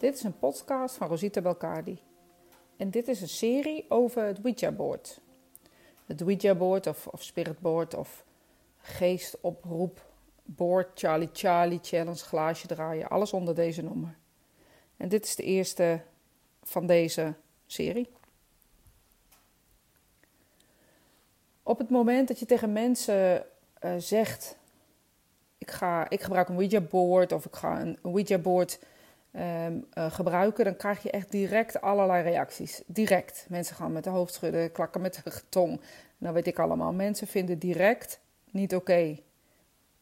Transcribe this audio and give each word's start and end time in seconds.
Dit 0.00 0.14
is 0.14 0.22
een 0.22 0.38
podcast 0.38 0.96
van 0.96 1.08
Rosita 1.08 1.40
Belcardi. 1.40 2.02
En 2.76 2.90
dit 2.90 3.08
is 3.08 3.20
een 3.20 3.28
serie 3.28 3.84
over 3.88 4.24
het 4.24 4.38
Ouija-board. 4.42 5.20
Het 6.06 6.22
Ouija-board 6.22 6.86
of, 6.86 7.06
of 7.06 7.22
Spirit-board 7.22 7.94
of 7.94 8.24
geestoproep, 8.78 10.06
board, 10.42 10.98
Charlie 10.98 11.28
Charlie, 11.32 11.78
challenge, 11.82 12.16
glaasje 12.16 12.66
draaien. 12.66 13.08
Alles 13.08 13.32
onder 13.32 13.54
deze 13.54 13.82
noemer. 13.82 14.16
En 14.96 15.08
dit 15.08 15.24
is 15.24 15.36
de 15.36 15.42
eerste 15.42 16.00
van 16.62 16.86
deze 16.86 17.34
serie. 17.66 18.08
Op 21.62 21.78
het 21.78 21.90
moment 21.90 22.28
dat 22.28 22.38
je 22.38 22.46
tegen 22.46 22.72
mensen 22.72 23.46
uh, 23.84 23.94
zegt: 23.98 24.56
ik, 25.58 25.70
ga, 25.70 26.10
ik 26.10 26.20
gebruik 26.20 26.48
een 26.48 26.54
Ouija-board 26.54 27.32
of 27.32 27.44
ik 27.44 27.56
ga 27.56 27.80
een 27.80 27.98
Ouija-board 28.02 28.78
um, 29.32 29.86
uh, 29.94 30.10
gebruiken, 30.10 30.64
dan 30.64 30.76
krijg 30.76 31.02
je 31.02 31.10
echt 31.10 31.30
direct 31.30 31.80
allerlei 31.80 32.22
reacties. 32.22 32.82
Direct. 32.86 33.46
Mensen 33.48 33.76
gaan 33.76 33.92
met 33.92 34.04
de 34.04 34.10
hoofd 34.10 34.34
schudden, 34.34 34.72
klakken 34.72 35.00
met 35.00 35.20
de 35.24 35.40
tong. 35.48 35.80
Nou 36.18 36.34
weet 36.34 36.46
ik 36.46 36.58
allemaal. 36.58 36.92
Mensen 36.92 37.26
vinden 37.26 37.58
direct 37.58 38.20
niet 38.50 38.74
oké. 38.74 39.18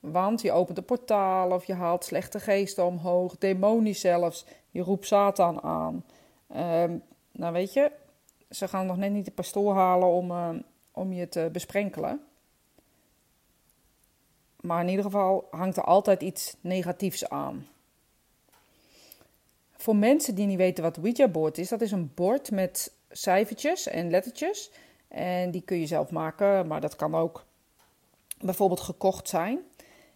Want 0.01 0.41
je 0.41 0.52
opent 0.52 0.78
een 0.78 0.84
portaal 0.84 1.51
of 1.51 1.64
je 1.64 1.74
haalt 1.74 2.04
slechte 2.04 2.41
geesten 2.41 2.84
omhoog, 2.84 3.38
demonisch 3.38 4.01
zelfs. 4.01 4.46
Je 4.70 4.82
roept 4.82 5.06
Satan 5.06 5.62
aan. 5.62 6.04
Um, 6.56 7.02
nou 7.32 7.52
weet 7.52 7.73
je, 7.73 7.92
ze 8.51 8.68
gaan 8.68 8.87
nog 8.87 8.96
net 8.96 9.10
niet 9.10 9.24
de 9.24 9.30
pastoor 9.30 9.74
halen 9.74 10.09
om, 10.09 10.30
uh, 10.30 10.48
om 10.92 11.12
je 11.12 11.29
te 11.29 11.48
besprenkelen. 11.52 12.20
Maar 14.60 14.80
in 14.80 14.88
ieder 14.88 15.04
geval 15.04 15.49
hangt 15.51 15.76
er 15.76 15.84
altijd 15.84 16.23
iets 16.23 16.56
negatiefs 16.60 17.29
aan. 17.29 17.66
Voor 19.79 19.96
mensen 19.96 20.34
die 20.34 20.46
niet 20.46 20.57
weten 20.57 20.84
wat 20.84 20.98
Ouija-board 20.98 21.59
is, 21.59 21.68
dat 21.68 21.80
is 21.80 21.93
een 21.93 22.10
bord 22.15 22.51
met 22.51 22.93
cijfertjes 23.10 23.88
en 23.88 24.10
lettertjes. 24.10 24.71
En 25.09 25.51
die 25.51 25.62
kun 25.62 25.80
je 25.80 25.87
zelf 25.87 26.10
maken, 26.10 26.66
maar 26.66 26.80
dat 26.80 26.96
kan 26.96 27.15
ook 27.15 27.46
bijvoorbeeld 28.40 28.80
gekocht 28.80 29.29
zijn. 29.29 29.59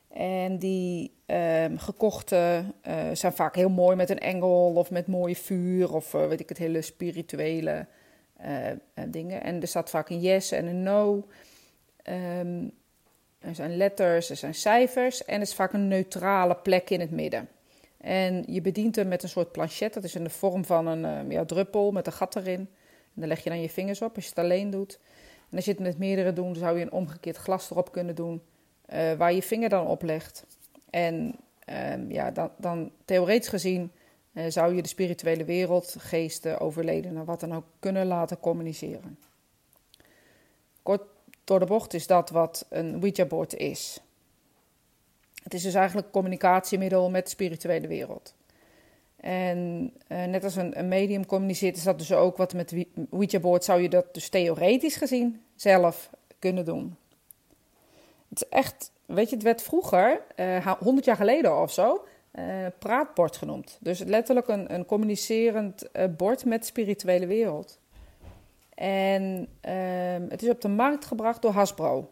En 0.08 0.58
die 0.58 1.14
um, 1.26 1.78
gekochte 1.78 2.64
uh, 2.88 2.94
zijn 3.12 3.32
vaak 3.32 3.54
heel 3.54 3.68
mooi 3.68 3.96
met 3.96 4.10
een 4.10 4.18
engel 4.18 4.72
of 4.74 4.90
met 4.90 5.06
mooie 5.06 5.36
vuur 5.36 5.94
of 5.94 6.14
uh, 6.14 6.26
weet 6.26 6.40
ik 6.40 6.48
het, 6.48 6.58
hele 6.58 6.82
spirituele 6.82 7.86
uh, 8.40 8.66
dingen. 9.08 9.42
En 9.42 9.60
er 9.60 9.68
staat 9.68 9.90
vaak 9.90 10.08
een 10.08 10.20
yes 10.20 10.50
en 10.50 10.66
een 10.66 10.82
no. 10.82 11.26
Um, 12.38 12.72
er 13.38 13.54
zijn 13.54 13.76
letters, 13.76 14.30
er 14.30 14.36
zijn 14.36 14.54
cijfers 14.54 15.24
en 15.24 15.34
er 15.34 15.40
is 15.40 15.54
vaak 15.54 15.72
een 15.72 15.88
neutrale 15.88 16.56
plek 16.56 16.90
in 16.90 17.00
het 17.00 17.10
midden. 17.10 17.48
En 18.02 18.44
je 18.46 18.60
bedient 18.60 18.96
hem 18.96 19.08
met 19.08 19.22
een 19.22 19.28
soort 19.28 19.52
planchet. 19.52 19.94
Dat 19.94 20.04
is 20.04 20.14
in 20.14 20.24
de 20.24 20.30
vorm 20.30 20.64
van 20.64 20.86
een 20.86 21.26
uh, 21.26 21.30
ja, 21.30 21.44
druppel 21.44 21.92
met 21.92 22.06
een 22.06 22.12
gat 22.12 22.36
erin. 22.36 22.60
En 23.14 23.20
dan 23.20 23.28
leg 23.28 23.42
je 23.42 23.50
dan 23.50 23.60
je 23.60 23.68
vingers 23.68 24.02
op 24.02 24.14
als 24.14 24.24
je 24.24 24.30
het 24.30 24.38
alleen 24.38 24.70
doet. 24.70 24.98
En 25.50 25.56
als 25.56 25.64
je 25.64 25.70
het 25.70 25.80
met 25.80 25.98
meerdere 25.98 26.32
doet, 26.32 26.56
zou 26.56 26.78
je 26.78 26.84
een 26.84 26.92
omgekeerd 26.92 27.36
glas 27.36 27.70
erop 27.70 27.92
kunnen 27.92 28.14
doen. 28.14 28.42
Uh, 28.92 29.12
waar 29.12 29.32
je 29.32 29.42
vinger 29.42 29.68
dan 29.68 29.86
op 29.86 30.02
legt. 30.02 30.44
En 30.90 31.34
uh, 31.68 32.10
ja, 32.10 32.30
dan, 32.30 32.50
dan, 32.56 32.90
theoretisch 33.04 33.48
gezien 33.48 33.92
uh, 34.32 34.44
zou 34.48 34.74
je 34.74 34.82
de 34.82 34.88
spirituele 34.88 35.44
wereld, 35.44 35.96
geesten, 35.98 36.60
overledenen, 36.60 37.24
wat 37.24 37.40
dan 37.40 37.54
ook 37.54 37.64
kunnen 37.78 38.06
laten 38.06 38.40
communiceren. 38.40 39.18
Kort 40.82 41.02
door 41.44 41.58
de 41.58 41.66
bocht 41.66 41.94
is 41.94 42.06
dat 42.06 42.30
wat 42.30 42.66
een 42.68 42.94
Ouija-board 42.94 43.54
is. 43.54 44.00
Het 45.42 45.54
is 45.54 45.62
dus 45.62 45.74
eigenlijk 45.74 46.06
een 46.06 46.12
communicatiemiddel 46.12 47.10
met 47.10 47.24
de 47.24 47.30
spirituele 47.30 47.86
wereld. 47.86 48.34
En 49.16 49.92
uh, 50.08 50.24
net 50.24 50.44
als 50.44 50.56
een, 50.56 50.78
een, 50.78 50.88
medium 50.88 51.26
communiceert, 51.26 51.76
is 51.76 51.82
dat 51.82 51.98
dus 51.98 52.12
ook 52.12 52.36
wat 52.36 52.54
met 52.54 52.74
Ouija-board 53.10 53.64
zou 53.64 53.82
je 53.82 53.88
dat 53.88 54.14
dus 54.14 54.28
theoretisch 54.28 54.96
gezien 54.96 55.42
zelf 55.54 56.10
kunnen 56.38 56.64
doen. 56.64 56.96
Het 58.28 58.42
is 58.42 58.48
echt, 58.48 58.90
weet 59.06 59.28
je, 59.28 59.34
het 59.34 59.44
werd 59.44 59.62
vroeger, 59.62 60.20
uh, 60.36 60.72
100 60.78 61.06
jaar 61.06 61.16
geleden 61.16 61.60
of 61.60 61.72
zo, 61.72 62.04
uh, 62.32 62.44
praatbord 62.78 63.36
genoemd. 63.36 63.78
Dus 63.80 63.98
letterlijk 63.98 64.48
een, 64.48 64.74
een 64.74 64.84
communicerend 64.84 65.88
bord 66.16 66.44
met 66.44 66.60
de 66.60 66.66
spirituele 66.66 67.26
wereld. 67.26 67.78
En 68.74 69.48
um, 69.70 70.26
het 70.28 70.42
is 70.42 70.48
op 70.48 70.60
de 70.60 70.68
markt 70.68 71.04
gebracht 71.04 71.42
door 71.42 71.52
Hasbro, 71.52 72.10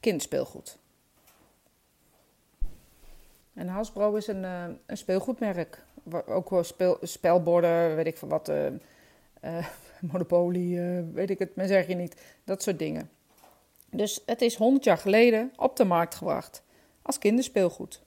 kinderspeelgoed. 0.00 0.78
En 3.54 3.68
Hasbro 3.68 4.14
is 4.14 4.26
een, 4.26 4.42
uh, 4.42 4.64
een 4.86 4.96
speelgoedmerk. 4.96 5.84
Ook 6.26 6.58
speel, 6.60 6.98
spelborden, 7.02 7.96
weet 7.96 8.06
ik 8.06 8.16
van 8.16 8.28
wat, 8.28 8.48
uh, 8.48 8.66
Monopoly, 10.12 10.76
weet 11.12 11.30
ik 11.30 11.38
het, 11.38 11.56
men 11.56 11.68
zeg 11.68 11.86
je 11.86 11.94
niet. 11.94 12.22
Dat 12.44 12.62
soort 12.62 12.78
dingen. 12.78 13.10
Dus 13.90 14.22
het 14.26 14.42
is 14.42 14.56
100 14.56 14.84
jaar 14.84 14.98
geleden 14.98 15.52
op 15.56 15.76
de 15.76 15.84
markt 15.84 16.14
gebracht 16.14 16.62
als 17.02 17.18
kinderspeelgoed. 17.18 18.02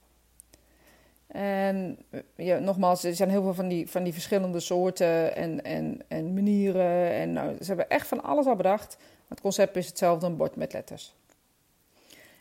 En 1.26 1.98
nogmaals, 2.60 3.04
er 3.04 3.14
zijn 3.14 3.30
heel 3.30 3.42
veel 3.42 3.54
van 3.54 3.68
die, 3.68 3.90
van 3.90 4.02
die 4.02 4.12
verschillende 4.12 4.60
soorten 4.60 5.36
en, 5.36 5.64
en, 5.64 6.02
en 6.08 6.34
manieren. 6.34 7.10
En 7.12 7.32
nou, 7.32 7.56
ze 7.56 7.64
hebben 7.64 7.88
echt 7.88 8.06
van 8.06 8.22
alles 8.22 8.46
al 8.46 8.56
bedacht. 8.56 8.96
Het 9.28 9.40
concept 9.40 9.76
is 9.76 9.86
hetzelfde, 9.86 10.26
een 10.26 10.36
bord 10.36 10.56
met 10.56 10.72
letters. 10.72 11.14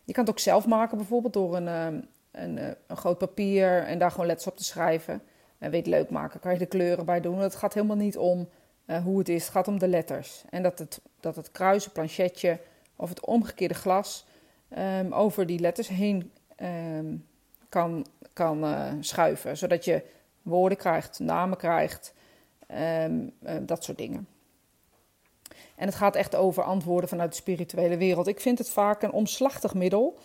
Je 0.03 0.13
kan 0.13 0.23
het 0.23 0.33
ook 0.33 0.39
zelf 0.39 0.67
maken, 0.67 0.97
bijvoorbeeld 0.97 1.33
door 1.33 1.55
een, 1.55 2.07
een, 2.43 2.75
een 2.87 2.97
groot 2.97 3.17
papier 3.17 3.83
en 3.83 3.99
daar 3.99 4.11
gewoon 4.11 4.25
letters 4.25 4.47
op 4.47 4.57
te 4.57 4.63
schrijven. 4.63 5.21
En 5.57 5.71
weet 5.71 5.87
leuk 5.87 6.09
maken, 6.09 6.39
kan 6.39 6.51
je 6.51 6.57
de 6.57 6.65
kleuren 6.65 7.05
bij 7.05 7.21
doen. 7.21 7.39
Het 7.39 7.55
gaat 7.55 7.73
helemaal 7.73 7.95
niet 7.95 8.17
om 8.17 8.49
uh, 8.85 9.03
hoe 9.03 9.17
het 9.17 9.29
is, 9.29 9.43
het 9.43 9.51
gaat 9.51 9.67
om 9.67 9.79
de 9.79 9.87
letters. 9.87 10.43
En 10.49 10.63
dat 10.63 10.79
het, 10.79 11.01
dat 11.19 11.35
het 11.35 11.51
kruisen, 11.51 11.91
planchetje 11.91 12.59
of 12.95 13.09
het 13.09 13.25
omgekeerde 13.25 13.73
glas 13.73 14.25
um, 14.77 15.13
over 15.13 15.45
die 15.45 15.59
letters 15.59 15.87
heen 15.87 16.31
um, 16.95 17.27
kan, 17.69 18.05
kan 18.33 18.63
uh, 18.63 18.91
schuiven. 18.99 19.57
Zodat 19.57 19.85
je 19.85 20.03
woorden 20.41 20.77
krijgt, 20.77 21.19
namen 21.19 21.57
krijgt, 21.57 22.13
uh, 22.71 23.05
dat 23.61 23.83
soort 23.83 23.97
dingen. 23.97 24.27
En 25.75 25.85
het 25.85 25.95
gaat 25.95 26.15
echt 26.15 26.35
over 26.35 26.63
antwoorden 26.63 27.09
vanuit 27.09 27.29
de 27.29 27.37
spirituele 27.37 27.97
wereld. 27.97 28.27
Ik 28.27 28.39
vind 28.39 28.57
het 28.57 28.69
vaak 28.69 29.01
een 29.01 29.11
omslachtig 29.11 29.73
middel. 29.73 30.19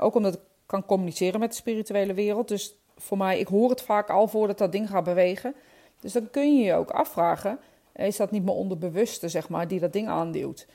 Ook 0.00 0.14
omdat 0.14 0.34
ik 0.34 0.40
kan 0.66 0.86
communiceren 0.86 1.40
met 1.40 1.50
de 1.50 1.56
spirituele 1.56 2.14
wereld. 2.14 2.48
Dus 2.48 2.74
voor 2.96 3.16
mij, 3.16 3.38
ik 3.38 3.48
hoor 3.48 3.70
het 3.70 3.82
vaak 3.82 4.10
al 4.10 4.28
voordat 4.28 4.58
dat 4.58 4.72
ding 4.72 4.90
gaat 4.90 5.04
bewegen. 5.04 5.54
Dus 6.00 6.12
dan 6.12 6.30
kun 6.30 6.58
je 6.58 6.64
je 6.64 6.74
ook 6.74 6.90
afvragen, 6.90 7.58
is 7.94 8.16
dat 8.16 8.30
niet 8.30 8.44
mijn 8.44 8.56
onderbewuste, 8.56 9.28
zeg 9.28 9.48
maar, 9.48 9.68
die 9.68 9.80
dat 9.80 9.92
ding 9.92 10.08
aanduwt? 10.08 10.66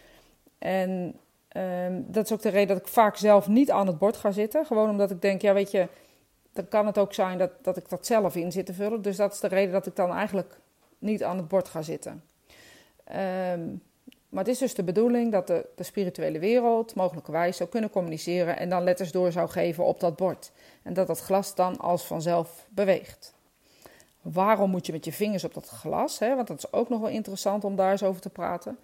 En 0.57 1.16
um, 1.57 2.06
dat 2.07 2.25
is 2.25 2.31
ook 2.31 2.41
de 2.41 2.50
reden 2.50 2.68
dat 2.68 2.85
ik 2.85 2.94
vaak 2.94 3.18
zelf 3.18 3.47
niet 3.47 3.72
aan 3.72 3.88
het 3.88 3.97
bord 3.97 4.18
ga 4.18 4.31
zitten. 4.31 4.66
Gewoon 4.66 4.90
omdat 4.90 5.12
ik 5.12 5.22
denk, 5.22 5.41
ja 5.41 5.53
weet 5.53 5.72
je, 5.72 5.88
dan 6.53 6.68
kan 6.68 6.85
het 6.85 6.97
ook 6.97 7.13
zijn 7.13 7.38
dat, 7.38 7.52
dat 7.62 7.78
ik 7.78 7.90
dat 7.90 8.06
zelf 8.06 8.35
in 8.35 8.52
zit 8.52 8.66
te 8.66 8.73
vullen. 8.73 9.02
Dus 9.02 9.16
dat 9.16 9.34
is 9.34 9.40
de 9.40 9.47
reden 9.47 9.72
dat 9.72 9.85
ik 9.85 9.96
dan 9.96 10.12
eigenlijk 10.12 10.59
niet 11.00 11.23
aan 11.23 11.38
het 11.38 11.47
bord 11.47 11.68
ga 11.68 11.81
zitten. 11.81 12.23
Um, 13.53 13.81
maar 14.31 14.44
het 14.44 14.53
is 14.53 14.59
dus 14.59 14.74
de 14.74 14.84
bedoeling 14.84 15.31
dat 15.31 15.47
de, 15.47 15.66
de 15.75 15.84
spirituele 15.84 16.40
wereld 16.40 16.96
mogelijkerwijs 16.96 17.58
zou 17.58 17.69
kunnen 17.69 17.90
communiceren 17.90 18.58
en 18.58 18.69
dan 18.69 18.84
letters 18.84 19.12
door 19.12 19.31
zou 19.31 19.50
geven 19.50 19.86
op 19.86 20.00
dat 20.00 20.16
bord. 20.16 20.52
En 20.84 20.94
dat 20.94 21.08
dat 21.08 21.19
glas 21.19 21.56
dan 21.56 21.78
als 21.78 22.06
vanzelf 22.06 22.68
beweegt. 22.70 23.34
Waarom 24.22 24.70
moet 24.70 24.86
je 24.86 24.91
met 24.91 25.06
je 25.06 25.12
vingers 25.12 25.44
op 25.44 25.53
dat 25.53 25.68
glas? 25.68 26.20
Hè? 26.20 26.36
Want 26.36 26.47
dat 26.47 26.58
is 26.58 26.74
ook 26.74 26.90
nog 26.90 27.00
wel 27.00 27.09
interessant 27.09 27.64
om 27.64 27.75
daar 27.75 27.91
eens 27.91 28.03
over 28.03 28.22
te 28.22 28.30
praten. 28.30 28.78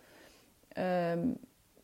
Um, 1.12 1.38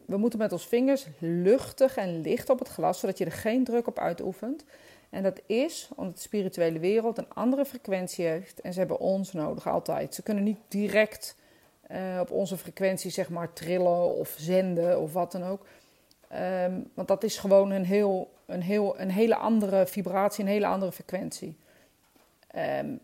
we 0.06 0.18
moeten 0.18 0.40
met 0.40 0.52
ons 0.52 0.68
vingers 0.68 1.08
luchtig 1.20 1.98
en 1.98 2.22
licht 2.22 2.50
op 2.50 2.60
het 2.60 2.68
glas, 2.68 3.00
zodat 3.00 3.18
je 3.18 3.26
er 3.26 3.32
geen 3.32 3.64
druk 3.64 3.88
op 3.88 4.00
uitoefent. 4.00 4.64
En 5.10 5.24
dat 5.24 5.42
is 5.46 5.90
omdat 5.96 6.16
de 6.16 6.22
spirituele 6.22 6.80
wereld 6.80 7.18
een 7.18 7.34
andere 7.34 7.66
frequentie 7.66 8.26
heeft 8.26 8.62
en 8.62 8.74
ze 8.74 8.80
hebben 8.80 9.00
ons 9.00 9.34
nodig 9.34 9.68
altijd. 9.68 10.16
Ze 10.16 10.24
kunnen 10.24 10.44
niet 10.44 10.60
direct 10.68 11.36
uh, 11.92 12.20
op 12.20 12.32
onze 12.32 12.58
frequentie 12.58 13.12
zeg 13.12 13.30
maar 13.30 13.54
trillen 13.54 14.16
of 14.16 14.36
zenden 14.38 15.02
of 15.02 15.14
wat 15.14 15.32
dan 15.32 15.44
ook. 15.44 15.66
Um, 16.66 16.90
want 16.94 17.08
dat 17.08 17.24
is 17.24 17.38
gewoon 17.38 17.72
een, 17.72 17.86
heel, 17.86 18.34
een, 18.46 18.62
heel, 18.62 19.00
een 19.00 19.12
hele 19.12 19.36
andere 19.36 19.88
vibratie, 19.88 20.44
een 20.44 20.50
hele 20.50 20.66
andere 20.68 20.92
frequentie. 20.92 21.58
Um, 22.80 23.00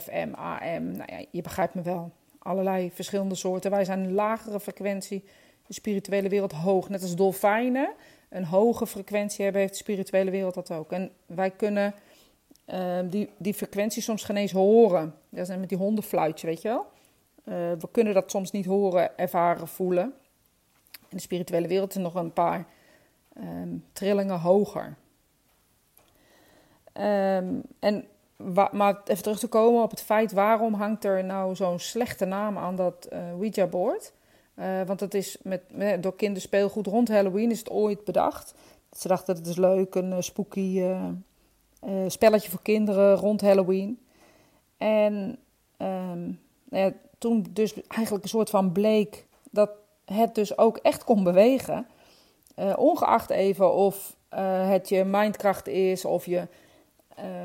FM, 0.00 0.28
AM, 0.32 0.90
nou 0.90 1.12
ja, 1.12 1.24
je 1.30 1.42
begrijpt 1.42 1.74
me 1.74 1.82
wel. 1.82 2.10
Allerlei 2.38 2.90
verschillende 2.90 3.34
soorten. 3.34 3.70
Wij 3.70 3.84
zijn 3.84 3.98
een 3.98 4.12
lagere 4.12 4.60
frequentie, 4.60 5.24
de 5.66 5.72
spirituele 5.72 6.28
wereld 6.28 6.52
hoog. 6.52 6.88
Net 6.88 7.02
als 7.02 7.16
dolfijnen 7.16 7.94
een 8.28 8.44
hoge 8.44 8.86
frequentie 8.86 9.42
hebben, 9.44 9.60
heeft 9.60 9.72
de 9.72 9.78
spirituele 9.78 10.30
wereld 10.30 10.54
dat 10.54 10.70
ook. 10.70 10.92
En 10.92 11.10
wij 11.26 11.50
kunnen 11.50 11.94
uh, 12.66 12.98
die, 13.04 13.30
die 13.36 13.54
frequentie 13.54 14.02
soms 14.02 14.24
geen 14.24 14.36
eens 14.36 14.52
horen. 14.52 15.14
Dat 15.28 15.48
is 15.48 15.56
met 15.56 15.68
die 15.68 15.78
hondenfluitje, 15.78 16.46
weet 16.46 16.62
je 16.62 16.68
wel. 16.68 16.86
Uh, 17.48 17.54
we 17.54 17.88
kunnen 17.90 18.14
dat 18.14 18.30
soms 18.30 18.50
niet 18.50 18.66
horen, 18.66 19.18
ervaren, 19.18 19.68
voelen. 19.68 20.14
In 21.08 21.16
de 21.16 21.20
spirituele 21.20 21.68
wereld 21.68 21.92
zijn 21.92 22.04
nog 22.04 22.14
een 22.14 22.32
paar 22.32 22.66
um, 23.36 23.84
trillingen 23.92 24.40
hoger. 24.40 24.96
Um, 26.92 27.62
en 27.78 28.04
maar 28.72 29.00
even 29.04 29.22
terug 29.22 29.38
te 29.38 29.48
komen 29.48 29.82
op 29.82 29.90
het 29.90 30.00
feit 30.00 30.32
waarom 30.32 30.74
hangt 30.74 31.04
er 31.04 31.24
nou 31.24 31.54
zo'n 31.54 31.78
slechte 31.78 32.24
naam 32.24 32.58
aan 32.58 32.76
dat 32.76 33.08
uh, 33.12 33.18
Ouija-board? 33.30 34.12
Uh, 34.54 34.82
want 34.86 35.00
het 35.00 35.14
is 35.14 35.36
met, 35.42 35.62
met, 35.70 36.02
door 36.02 36.16
kinderspeelgoed 36.16 36.86
rond 36.86 37.08
Halloween 37.08 37.50
is 37.50 37.58
het 37.58 37.70
ooit 37.70 38.04
bedacht. 38.04 38.54
Ze 38.92 39.08
dachten 39.08 39.26
dat 39.26 39.36
het 39.36 39.46
is 39.46 39.56
leuk, 39.56 39.94
een 39.94 40.22
spooky 40.22 40.82
spelletje 42.08 42.50
voor 42.50 42.62
kinderen 42.62 43.14
rond 43.14 43.40
Halloween. 43.40 44.00
En 44.76 45.38
um, 45.78 46.40
nou 46.68 46.94
toen 47.18 47.46
dus 47.50 47.74
eigenlijk 47.88 48.24
een 48.24 48.30
soort 48.30 48.50
van 48.50 48.72
bleek 48.72 49.26
dat 49.50 49.70
het 50.04 50.34
dus 50.34 50.58
ook 50.58 50.76
echt 50.76 51.04
kon 51.04 51.24
bewegen. 51.24 51.86
ongeacht 52.76 53.30
even 53.30 53.74
of 53.74 54.16
het 54.64 54.88
je 54.88 55.04
mindkracht 55.04 55.66
is 55.66 56.04
of 56.04 56.26
je 56.26 56.46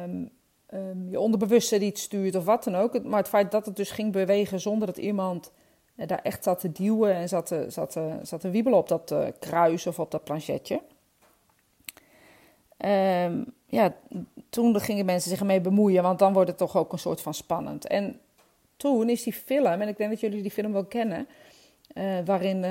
um, 0.03 0.29
um, 0.73 1.09
je 1.09 1.19
onderbewustzijn 1.19 1.83
iets 1.83 2.01
stuurt 2.01 2.35
of 2.35 2.45
wat 2.45 2.63
dan 2.63 2.75
ook. 2.75 3.03
Maar 3.03 3.19
het 3.19 3.27
feit 3.29 3.51
dat 3.51 3.65
het 3.65 3.75
dus 3.75 3.91
ging 3.91 4.11
bewegen 4.11 4.59
zonder 4.59 4.87
dat 4.87 4.97
iemand 4.97 5.51
uh, 5.95 6.07
daar 6.07 6.21
echt 6.21 6.43
zat 6.43 6.59
te 6.59 6.71
duwen 6.71 7.13
en 7.13 7.27
zat 7.27 7.45
te, 7.45 7.65
zat 7.67 7.99
zat 8.21 8.41
te 8.41 8.49
wiebelen 8.49 8.79
op 8.79 8.87
dat 8.87 9.15
kruis 9.39 9.87
of 9.87 9.99
op 9.99 10.11
dat 10.11 10.23
planchetje. 10.23 10.81
Um, 12.77 13.53
ja, 13.65 13.93
toen 14.49 14.79
gingen 14.79 15.05
mensen 15.05 15.29
zich 15.29 15.39
ermee 15.39 15.61
bemoeien, 15.61 16.03
want 16.03 16.19
dan 16.19 16.33
wordt 16.33 16.49
het 16.49 16.57
toch 16.57 16.77
ook 16.77 16.91
een 16.91 16.99
soort 16.99 17.21
van 17.21 17.33
spannend. 17.33 17.87
En 17.87 18.19
toen 18.77 19.09
is 19.09 19.23
die 19.23 19.33
film, 19.33 19.81
en 19.81 19.87
ik 19.87 19.97
denk 19.97 20.09
dat 20.09 20.19
jullie 20.19 20.41
die 20.41 20.51
film 20.51 20.71
wel 20.71 20.85
kennen, 20.85 21.27
uh, 21.93 22.19
waarin 22.25 22.65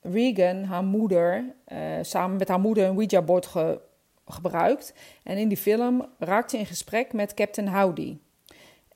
Regan, 0.00 0.62
haar 0.64 0.84
moeder, 0.84 1.54
samen 2.02 2.36
met 2.36 2.48
haar 2.48 2.60
moeder 2.60 2.84
een 2.84 2.96
Ouija-bord 2.96 3.46
ge 3.46 3.80
gebruikt. 4.26 4.94
En 5.22 5.36
in 5.36 5.48
die 5.48 5.56
film 5.56 6.06
raakt 6.18 6.50
ze 6.50 6.58
in 6.58 6.66
gesprek 6.66 7.12
met 7.12 7.34
Captain 7.34 7.68
Howdy. 7.68 8.18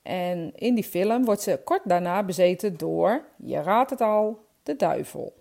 En 0.01 0.51
in 0.55 0.75
die 0.75 0.83
film 0.83 1.25
wordt 1.25 1.41
ze 1.41 1.61
kort 1.63 1.81
daarna 1.83 2.23
bezeten 2.23 2.77
door, 2.77 3.25
je 3.37 3.61
raadt 3.61 3.89
het 3.89 4.01
al, 4.01 4.45
de 4.63 4.75
duivel. 4.75 5.33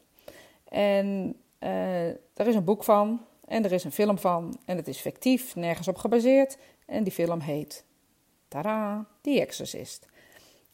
En 0.68 1.36
uh, 1.60 2.06
er 2.08 2.46
is 2.46 2.54
een 2.54 2.64
boek 2.64 2.84
van 2.84 3.26
en 3.44 3.64
er 3.64 3.72
is 3.72 3.84
een 3.84 3.92
film 3.92 4.18
van 4.18 4.58
en 4.64 4.76
het 4.76 4.88
is 4.88 4.98
fictief, 4.98 5.56
nergens 5.56 5.88
op 5.88 5.96
gebaseerd. 5.96 6.58
En 6.86 7.02
die 7.02 7.12
film 7.12 7.40
heet, 7.40 7.84
tada, 8.48 9.06
The 9.20 9.40
Exorcist. 9.40 10.06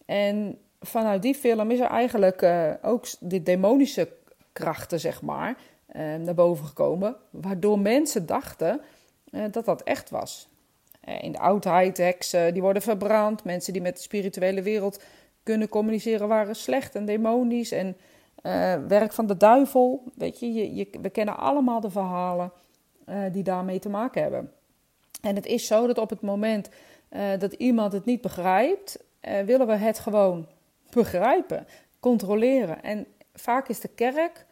En 0.08 0.58
vanuit 0.80 1.22
die 1.22 1.34
film 1.34 1.70
is 1.70 1.80
er 1.80 1.86
eigenlijk 1.86 2.42
uh, 2.42 2.70
ook 2.82 3.06
de 3.20 3.42
demonische 3.42 4.08
krachten, 4.52 5.00
zeg 5.00 5.22
maar, 5.22 5.56
uh, 5.96 6.14
naar 6.14 6.34
boven 6.34 6.66
gekomen. 6.66 7.16
Waardoor 7.30 7.78
mensen 7.78 8.26
dachten 8.26 8.80
uh, 9.30 9.44
dat 9.50 9.64
dat 9.64 9.82
echt 9.82 10.10
was. 10.10 10.48
In 11.20 11.32
de 11.32 11.38
oudheid, 11.38 11.96
heksen 11.96 12.52
die 12.52 12.62
worden 12.62 12.82
verbrand. 12.82 13.44
Mensen 13.44 13.72
die 13.72 13.82
met 13.82 13.96
de 13.96 14.02
spirituele 14.02 14.62
wereld 14.62 15.02
kunnen 15.42 15.68
communiceren 15.68 16.28
waren 16.28 16.56
slecht 16.56 16.94
en 16.94 17.04
demonisch. 17.04 17.72
En 17.72 17.96
werk 18.88 19.12
van 19.12 19.26
de 19.26 19.36
duivel. 19.36 20.02
Weet 20.14 20.40
je, 20.40 20.52
je, 20.52 20.74
je 20.74 20.88
we 21.02 21.10
kennen 21.10 21.36
allemaal 21.36 21.80
de 21.80 21.90
verhalen 21.90 22.52
die 23.32 23.42
daarmee 23.42 23.78
te 23.78 23.88
maken 23.88 24.22
hebben. 24.22 24.52
En 25.20 25.34
het 25.34 25.46
is 25.46 25.66
zo 25.66 25.86
dat 25.86 25.98
op 25.98 26.10
het 26.10 26.20
moment 26.20 26.68
dat 27.38 27.52
iemand 27.52 27.92
het 27.92 28.04
niet 28.04 28.20
begrijpt, 28.20 28.98
willen 29.20 29.66
we 29.66 29.74
het 29.74 29.98
gewoon 29.98 30.48
begrijpen, 30.90 31.66
controleren. 32.00 32.82
En 32.82 33.06
vaak 33.34 33.68
is 33.68 33.80
de 33.80 33.88
kerk 33.88 34.46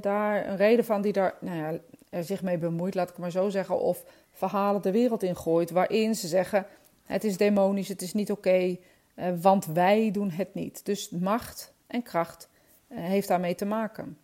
daar 0.00 0.48
een 0.48 0.56
reden 0.56 0.84
van 0.84 1.02
die 1.02 1.12
daar, 1.12 1.34
nou 1.40 1.56
ja, 1.56 1.78
er 2.10 2.24
zich 2.24 2.42
mee 2.42 2.58
bemoeit, 2.58 2.94
laat 2.94 3.10
ik 3.10 3.18
maar 3.18 3.30
zo 3.30 3.48
zeggen, 3.48 3.80
of 3.80 4.04
verhalen 4.32 4.82
de 4.82 4.90
wereld 4.90 5.22
in 5.22 5.36
gooit 5.36 5.70
waarin 5.70 6.14
ze 6.14 6.28
zeggen: 6.28 6.66
het 7.06 7.24
is 7.24 7.36
demonisch, 7.36 7.88
het 7.88 8.02
is 8.02 8.12
niet 8.12 8.30
oké, 8.30 8.76
uh, 9.14 9.26
want 9.40 9.66
wij 9.66 10.10
doen 10.10 10.30
het 10.30 10.54
niet. 10.54 10.84
Dus 10.84 11.10
macht 11.10 11.72
en 11.86 12.02
kracht 12.02 12.48
uh, 12.88 12.98
heeft 12.98 13.28
daarmee 13.28 13.54
te 13.54 13.64
maken. 13.64 14.18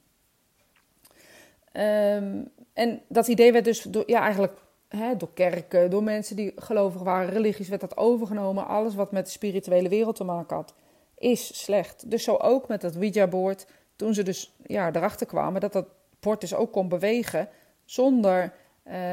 Um, 1.72 2.50
en 2.72 3.02
dat 3.08 3.28
idee 3.28 3.52
werd 3.52 3.64
dus 3.64 3.82
door, 3.82 4.02
ja, 4.06 4.20
eigenlijk 4.20 4.58
hè, 4.96 5.16
door 5.16 5.32
kerken, 5.34 5.90
door 5.90 6.02
mensen 6.02 6.36
die 6.36 6.52
gelovig 6.56 7.02
waren, 7.02 7.30
religies, 7.30 7.68
werd 7.68 7.80
dat 7.80 7.96
overgenomen. 7.96 8.66
Alles 8.66 8.94
wat 8.94 9.12
met 9.12 9.24
de 9.24 9.30
spirituele 9.30 9.88
wereld 9.88 10.16
te 10.16 10.24
maken 10.24 10.56
had, 10.56 10.74
is 11.18 11.62
slecht. 11.62 12.10
Dus 12.10 12.24
zo 12.24 12.36
ook 12.36 12.68
met 12.68 12.80
dat 12.80 12.96
Ouija-board. 12.96 13.66
Toen 13.96 14.14
ze 14.14 14.22
dus 14.22 14.54
ja, 14.66 14.92
erachter 14.92 15.26
kwamen 15.26 15.60
dat 15.60 15.72
dat 15.72 15.86
bord 16.20 16.40
dus 16.40 16.54
ook 16.54 16.72
kon 16.72 16.88
bewegen 16.88 17.48
zonder 17.84 18.52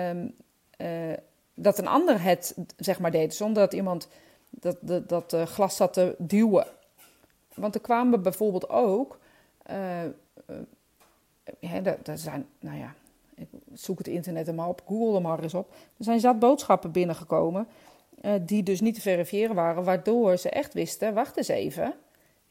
um, 0.10 0.36
uh, 0.78 1.14
dat 1.54 1.78
een 1.78 1.88
ander 1.88 2.22
het 2.22 2.56
zeg 2.78 3.00
maar 3.00 3.12
deed. 3.12 3.34
Zonder 3.34 3.64
dat 3.64 3.74
iemand 3.74 4.08
dat, 4.50 4.78
dat, 4.82 5.10
dat 5.10 5.34
uh, 5.34 5.46
glas 5.46 5.76
zat 5.76 5.94
te 5.94 6.16
duwen. 6.18 6.68
Want 7.54 7.76
er 7.76 7.82
kwamen 7.82 8.22
bijvoorbeeld 8.22 8.70
ook. 8.70 9.20
Er 12.04 12.18
zijn, 12.18 12.48
nou 12.60 12.78
ja, 12.78 12.94
ik 13.42 13.60
zoek 13.74 13.98
het 13.98 14.08
internet 14.08 14.48
er 14.48 14.54
maar 14.54 14.68
op, 14.68 14.82
google 14.88 15.16
er 15.16 15.22
maar 15.22 15.44
eens 15.44 15.54
op. 15.54 15.74
Er 15.98 16.04
zijn 16.04 16.20
zat 16.20 16.40
boodschappen 16.40 16.92
binnengekomen. 16.92 17.68
die 18.42 18.64
dus 18.64 18.82
niet 18.82 18.96
te 18.96 19.02
verifiëren 19.02 19.56
waren, 19.56 19.84
waardoor 19.84 20.38
ze 20.38 20.50
echt 20.50 20.74
wisten: 20.74 21.14
wacht 21.14 21.38
eens 21.38 21.48
even, 21.48 21.94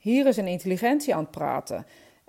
hier 0.00 0.26
is 0.26 0.36
een 0.36 0.46
intelligentie 0.46 1.14
aan 1.14 1.22
het 1.22 1.30
praten. 1.30 1.86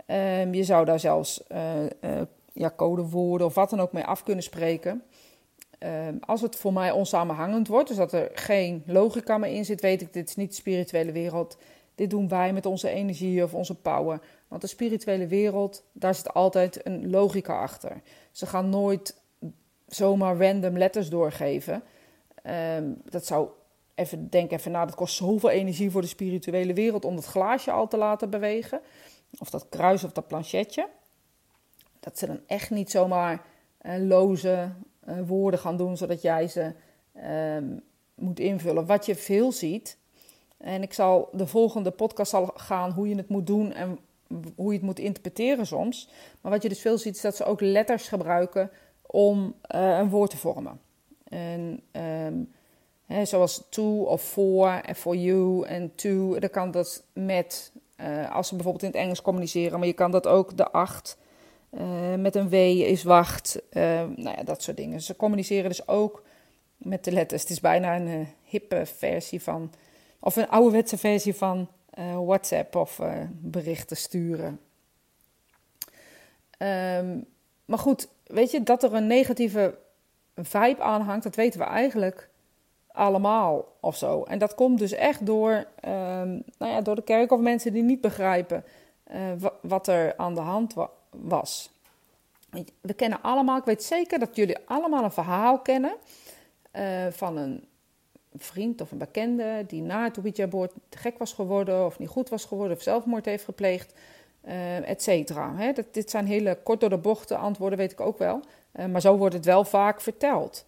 Uh, 0.07 0.53
je 0.53 0.63
zou 0.63 0.85
daar 0.85 0.99
zelfs 0.99 1.43
uh, 1.51 1.83
uh, 1.83 2.21
ja, 2.53 2.73
codewoorden 2.75 3.47
of 3.47 3.55
wat 3.55 3.69
dan 3.69 3.79
ook 3.79 3.91
mee 3.91 4.03
af 4.03 4.23
kunnen 4.23 4.43
spreken. 4.43 5.03
Ehm, 5.77 6.15
als 6.19 6.41
het 6.41 6.55
voor 6.55 6.73
mij 6.73 6.91
onsamenhangend 6.91 7.67
wordt, 7.67 7.87
dus 7.87 7.97
dat 7.97 8.13
er 8.13 8.29
geen 8.33 8.83
logica 8.85 9.37
meer 9.37 9.53
in 9.53 9.65
zit, 9.65 9.81
weet 9.81 10.01
ik, 10.01 10.13
dit 10.13 10.29
is 10.29 10.35
niet 10.35 10.49
de 10.49 10.55
spirituele 10.55 11.11
wereld. 11.11 11.57
Dit 11.95 12.09
doen 12.09 12.27
wij 12.27 12.53
met 12.53 12.65
onze 12.65 12.89
energie 12.89 13.43
of 13.43 13.53
onze 13.53 13.75
power. 13.75 14.19
Want 14.47 14.61
de 14.61 14.67
spirituele 14.67 15.27
wereld, 15.27 15.83
daar 15.91 16.15
zit 16.15 16.33
altijd 16.33 16.85
een 16.85 17.09
logica 17.09 17.61
achter. 17.61 18.01
Ze 18.31 18.45
gaan 18.45 18.69
nooit 18.69 19.21
zomaar 19.87 20.37
random 20.37 20.77
letters 20.77 21.09
doorgeven. 21.09 21.83
Ehm, 22.43 22.91
dat 23.09 23.25
zou, 23.25 23.49
even, 23.95 24.29
denk 24.29 24.51
even 24.51 24.71
na, 24.71 24.85
dat 24.85 24.95
kost 24.95 25.15
zoveel 25.15 25.49
energie 25.49 25.91
voor 25.91 26.01
de 26.01 26.07
spirituele 26.07 26.73
wereld 26.73 27.05
om 27.05 27.15
dat 27.15 27.25
glaasje 27.25 27.71
al 27.71 27.87
te 27.87 27.97
laten 27.97 28.29
bewegen. 28.29 28.81
Of 29.39 29.49
dat 29.49 29.69
kruis 29.69 30.03
of 30.03 30.11
dat 30.11 30.27
planchetje 30.27 30.87
dat 32.01 32.17
ze 32.17 32.27
dan 32.27 32.39
echt 32.47 32.69
niet 32.69 32.91
zomaar 32.91 33.45
uh, 33.81 33.93
loze 33.97 34.71
uh, 35.07 35.15
woorden 35.27 35.59
gaan 35.59 35.77
doen, 35.77 35.97
zodat 35.97 36.21
jij 36.21 36.47
ze 36.47 36.73
uh, 37.15 37.77
moet 38.15 38.39
invullen. 38.39 38.85
Wat 38.85 39.05
je 39.05 39.15
veel 39.15 39.51
ziet, 39.51 39.97
en 40.57 40.81
ik 40.81 40.93
zal 40.93 41.29
de 41.31 41.47
volgende 41.47 41.91
podcast 41.91 42.33
al 42.33 42.51
gaan 42.55 42.91
hoe 42.91 43.07
je 43.07 43.15
het 43.15 43.29
moet 43.29 43.47
doen 43.47 43.73
en 43.73 43.99
hoe 44.55 44.71
je 44.71 44.77
het 44.77 44.87
moet 44.87 44.99
interpreteren 44.99 45.67
soms. 45.67 46.09
Maar 46.41 46.51
wat 46.51 46.61
je 46.61 46.69
dus 46.69 46.81
veel 46.81 46.97
ziet, 46.97 47.15
is 47.15 47.21
dat 47.21 47.35
ze 47.35 47.45
ook 47.45 47.61
letters 47.61 48.07
gebruiken 48.07 48.71
om 49.01 49.55
uh, 49.75 49.97
een 49.97 50.09
woord 50.09 50.29
te 50.29 50.37
vormen. 50.37 50.79
En 51.23 51.81
um, 52.25 52.51
hè, 53.05 53.25
zoals 53.25 53.63
to 53.69 54.03
of 54.03 54.21
for 54.21 54.67
en 54.67 54.95
for 54.95 55.15
you 55.15 55.65
en 55.65 55.95
to, 55.95 56.39
dan 56.39 56.49
kan 56.49 56.71
dat 56.71 57.03
met, 57.13 57.71
uh, 58.01 58.35
als 58.35 58.47
ze 58.47 58.55
bijvoorbeeld 58.55 58.83
in 58.83 58.89
het 58.89 58.99
Engels 58.99 59.21
communiceren, 59.21 59.79
maar 59.79 59.87
je 59.87 59.93
kan 59.93 60.11
dat 60.11 60.27
ook 60.27 60.57
de 60.57 60.71
acht 60.71 61.17
uh, 61.71 62.15
met 62.15 62.35
een 62.35 62.49
W 62.49 62.53
is 62.53 63.03
wacht. 63.03 63.61
Uh, 63.71 63.83
nou 64.15 64.37
ja, 64.37 64.43
dat 64.43 64.63
soort 64.63 64.77
dingen. 64.77 65.01
Ze 65.01 65.15
communiceren 65.15 65.69
dus 65.69 65.87
ook 65.87 66.23
met 66.77 67.03
de 67.03 67.11
letters. 67.11 67.41
Het 67.41 67.51
is 67.51 67.59
bijna 67.59 67.95
een 67.95 68.27
hippe 68.43 68.85
versie 68.85 69.41
van, 69.41 69.71
of 70.19 70.35
een 70.35 70.49
ouderwetse 70.49 70.97
versie 70.97 71.35
van 71.35 71.67
WhatsApp 72.25 72.75
of 72.75 73.01
berichten 73.29 73.97
sturen. 73.97 74.59
Um, 76.57 77.25
maar 77.65 77.79
goed, 77.79 78.07
weet 78.23 78.51
je, 78.51 78.63
dat 78.63 78.83
er 78.83 78.93
een 78.93 79.07
negatieve 79.07 79.77
vibe 80.35 80.81
aan 80.81 81.01
hangt, 81.01 81.23
dat 81.23 81.35
weten 81.35 81.59
we 81.59 81.65
eigenlijk 81.65 82.29
allemaal 82.87 83.75
of 83.79 83.95
zo. 83.95 84.23
En 84.23 84.39
dat 84.39 84.55
komt 84.55 84.79
dus 84.79 84.91
echt 84.91 85.25
door, 85.25 85.51
um, 85.85 86.43
nou 86.57 86.71
ja, 86.71 86.81
door 86.81 86.95
de 86.95 87.03
kerk 87.03 87.31
of 87.31 87.39
mensen 87.39 87.73
die 87.73 87.83
niet 87.83 88.01
begrijpen 88.01 88.63
wat 89.61 89.87
er 89.87 90.17
aan 90.17 90.35
de 90.35 90.41
hand 90.41 90.73
was. 91.09 91.71
We 92.81 92.93
kennen 92.93 93.21
allemaal, 93.21 93.57
ik 93.57 93.63
weet 93.63 93.83
zeker 93.83 94.19
dat 94.19 94.35
jullie 94.35 94.57
allemaal 94.65 95.03
een 95.03 95.11
verhaal 95.11 95.59
kennen 95.59 95.93
van 97.11 97.37
een 97.37 97.67
vriend 98.35 98.81
of 98.81 98.91
een 98.91 98.97
bekende 98.97 99.63
die 99.67 99.81
na 99.81 100.03
het 100.03 100.17
Ouija-boord 100.17 100.73
te 100.89 100.97
gek 100.97 101.17
was 101.17 101.33
geworden 101.33 101.85
of 101.85 101.99
niet 101.99 102.09
goed 102.09 102.29
was 102.29 102.45
geworden 102.45 102.77
of 102.77 102.83
zelfmoord 102.83 103.25
heeft 103.25 103.43
gepleegd, 103.43 103.93
uh, 104.45 104.89
et 104.89 105.03
cetera. 105.03 105.73
Dit 105.91 106.09
zijn 106.09 106.25
hele 106.25 106.57
kort 106.63 106.79
door 106.79 106.89
de 106.89 106.97
bochten 106.97 107.37
antwoorden, 107.37 107.77
weet 107.77 107.91
ik 107.91 108.01
ook 108.01 108.17
wel. 108.17 108.41
Uh, 108.75 108.85
maar 108.85 109.01
zo 109.01 109.17
wordt 109.17 109.35
het 109.35 109.45
wel 109.45 109.63
vaak 109.63 110.01
verteld. 110.01 110.65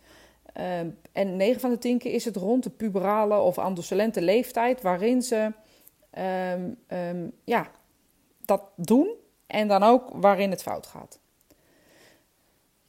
Uh, 0.58 0.80
en 1.12 1.36
9 1.36 1.62
van 1.62 1.70
de 1.70 1.78
10 1.78 1.98
keer 1.98 2.14
is 2.14 2.26
het 2.26 2.36
rond 2.36 2.64
de 2.64 2.70
puberale 2.70 3.40
of 3.40 3.58
adolescente 3.58 4.22
leeftijd 4.22 4.82
waarin 4.82 5.22
ze 5.22 5.52
um, 6.54 6.78
um, 6.88 7.32
ja, 7.44 7.72
dat 8.46 8.62
doen 8.76 9.10
en 9.48 9.68
dan 9.68 9.84
ook 9.84 10.10
waarin 10.14 10.50
het 10.50 10.62
fout 10.62 10.88
gaat. 10.88 11.20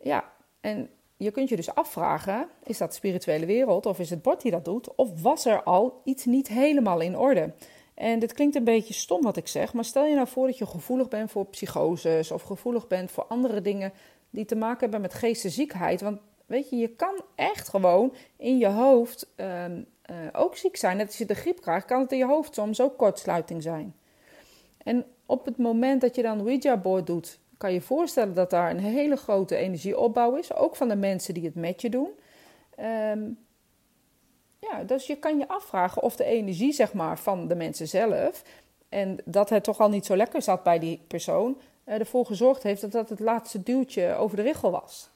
Ja, 0.00 0.32
en 0.60 0.90
je 1.16 1.30
kunt 1.30 1.48
je 1.48 1.56
dus 1.56 1.74
afvragen: 1.74 2.48
is 2.62 2.78
dat 2.78 2.88
de 2.88 2.94
spirituele 2.94 3.46
wereld 3.46 3.86
of 3.86 3.98
is 3.98 4.10
het 4.10 4.22
bord 4.22 4.42
die 4.42 4.50
dat 4.50 4.64
doet? 4.64 4.94
Of 4.94 5.22
was 5.22 5.44
er 5.44 5.62
al 5.62 6.00
iets 6.04 6.24
niet 6.24 6.48
helemaal 6.48 7.00
in 7.00 7.18
orde? 7.18 7.52
En 7.94 8.18
dit 8.18 8.32
klinkt 8.32 8.56
een 8.56 8.64
beetje 8.64 8.94
stom 8.94 9.22
wat 9.22 9.36
ik 9.36 9.48
zeg, 9.48 9.72
maar 9.72 9.84
stel 9.84 10.04
je 10.04 10.14
nou 10.14 10.28
voor 10.28 10.46
dat 10.46 10.58
je 10.58 10.66
gevoelig 10.66 11.08
bent 11.08 11.30
voor 11.30 11.46
psychoses 11.46 12.30
of 12.30 12.42
gevoelig 12.42 12.86
bent 12.86 13.10
voor 13.10 13.24
andere 13.24 13.60
dingen 13.60 13.92
die 14.30 14.44
te 14.44 14.56
maken 14.56 14.80
hebben 14.80 15.00
met 15.00 15.14
geestesziekheid. 15.14 16.00
Want 16.00 16.18
weet 16.46 16.70
je, 16.70 16.76
je 16.76 16.88
kan 16.88 17.22
echt 17.34 17.68
gewoon 17.68 18.14
in 18.36 18.58
je 18.58 18.68
hoofd 18.68 19.32
ehm, 19.36 19.82
eh, 20.02 20.16
ook 20.32 20.56
ziek 20.56 20.76
zijn. 20.76 20.96
Net 20.96 21.06
als 21.06 21.18
je 21.18 21.26
de 21.26 21.34
griep 21.34 21.60
krijgt, 21.60 21.86
kan 21.86 22.00
het 22.00 22.12
in 22.12 22.18
je 22.18 22.26
hoofd 22.26 22.54
soms 22.54 22.80
ook 22.80 22.96
kortsluiting 22.98 23.62
zijn. 23.62 23.94
En 24.78 25.04
op 25.26 25.44
het 25.44 25.58
moment 25.58 26.00
dat 26.00 26.14
je 26.14 26.22
dan 26.22 26.40
Ouija-board 26.40 27.06
doet, 27.06 27.38
kan 27.58 27.72
je 27.72 27.80
voorstellen 27.80 28.34
dat 28.34 28.50
daar 28.50 28.70
een 28.70 28.78
hele 28.78 29.16
grote 29.16 29.56
energieopbouw 29.56 30.36
is. 30.36 30.54
Ook 30.54 30.76
van 30.76 30.88
de 30.88 30.96
mensen 30.96 31.34
die 31.34 31.44
het 31.44 31.54
met 31.54 31.80
je 31.80 31.90
doen. 31.90 32.10
Ehm, 32.76 33.22
ja, 34.58 34.84
dus 34.86 35.06
je 35.06 35.16
kan 35.16 35.38
je 35.38 35.48
afvragen 35.48 36.02
of 36.02 36.16
de 36.16 36.24
energie 36.24 36.72
zeg 36.72 36.92
maar, 36.92 37.18
van 37.18 37.48
de 37.48 37.54
mensen 37.54 37.88
zelf... 37.88 38.42
en 38.88 39.18
dat 39.24 39.50
het 39.50 39.64
toch 39.64 39.80
al 39.80 39.88
niet 39.88 40.06
zo 40.06 40.16
lekker 40.16 40.42
zat 40.42 40.62
bij 40.62 40.78
die 40.78 41.00
persoon... 41.06 41.56
Uh, 41.86 41.94
ervoor 41.94 42.26
gezorgd 42.26 42.62
heeft 42.62 42.80
dat 42.80 42.92
dat 42.92 43.08
het 43.08 43.20
laatste 43.20 43.62
duwtje 43.62 44.14
over 44.14 44.36
de 44.36 44.42
richel 44.42 44.70
was. 44.70 45.10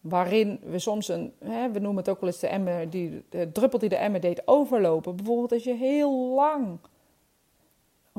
Waarin 0.00 0.60
we 0.62 0.78
soms 0.78 1.08
een, 1.08 1.32
hè, 1.44 1.70
we 1.70 1.78
noemen 1.78 1.96
het 1.96 2.08
ook 2.08 2.20
wel 2.20 2.30
eens 2.30 2.38
de, 2.38 2.46
emmer 2.46 2.90
die, 2.90 3.24
de 3.28 3.52
druppel 3.52 3.78
die 3.78 3.88
de 3.88 3.96
emmer 3.96 4.20
deed 4.20 4.42
overlopen. 4.44 5.16
Bijvoorbeeld 5.16 5.52
als 5.52 5.64
je 5.64 5.74
heel 5.74 6.34
lang 6.34 6.78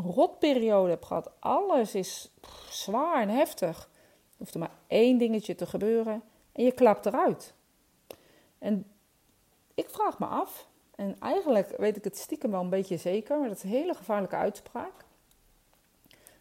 rotperiode 0.01 0.89
hebt 0.89 1.05
gehad. 1.05 1.31
Alles 1.39 1.95
is 1.95 2.31
zwaar 2.69 3.21
en 3.21 3.29
heftig. 3.29 3.77
Er 3.77 4.35
hoeft 4.37 4.53
er 4.53 4.59
maar 4.59 4.75
één 4.87 5.17
dingetje 5.17 5.55
te 5.55 5.65
gebeuren 5.65 6.23
en 6.51 6.63
je 6.63 6.71
klapt 6.71 7.05
eruit. 7.05 7.53
En 8.59 8.85
ik 9.73 9.89
vraag 9.89 10.19
me 10.19 10.25
af, 10.25 10.67
en 10.95 11.15
eigenlijk 11.19 11.73
weet 11.77 11.97
ik 11.97 12.03
het 12.03 12.17
stiekem 12.17 12.51
wel 12.51 12.61
een 12.61 12.69
beetje 12.69 12.97
zeker, 12.97 13.39
maar 13.39 13.47
dat 13.47 13.57
is 13.57 13.63
een 13.63 13.69
hele 13.69 13.93
gevaarlijke 13.93 14.35
uitspraak, 14.35 15.05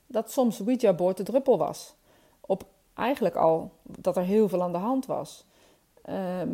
dat 0.06 0.32
soms 0.32 0.60
Ouija-boord 0.60 1.16
de 1.16 1.22
druppel 1.22 1.58
was. 1.58 1.94
Op 2.40 2.64
eigenlijk 2.94 3.36
al 3.36 3.72
dat 3.82 4.16
er 4.16 4.22
heel 4.22 4.48
veel 4.48 4.62
aan 4.62 4.72
de 4.72 4.78
hand 4.78 5.06
was. 5.06 5.44
Ehm, 6.02 6.50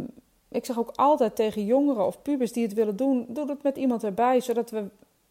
ik 0.49 0.65
zeg 0.65 0.79
ook 0.79 0.93
altijd 0.95 1.37
tegen 1.37 1.65
jongeren 1.65 2.07
of 2.07 2.23
pubers 2.23 2.53
die 2.53 2.63
het 2.63 2.75
willen 2.75 2.97
doen, 2.97 3.27
doe 3.29 3.49
het 3.49 3.63
met 3.63 3.77
iemand 3.77 4.05
erbij, 4.05 4.41
zodat 4.41 4.71
we 4.71 4.89